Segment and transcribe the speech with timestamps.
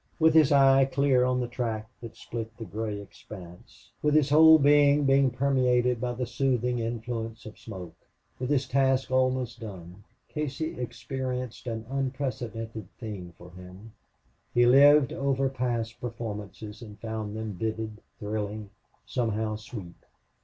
[0.19, 4.57] With his eye clear on the track that split the gray expanse, with his whole
[4.57, 7.93] being permeated by the soothing influence of smoke,
[8.39, 13.91] with his task almost done, Casey experienced an unprecedented thing for him
[14.55, 18.71] he lived over past performances and found them vivid, thrilling,
[19.05, 19.93] somehow sweet.